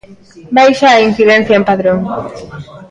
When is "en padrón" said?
1.59-1.99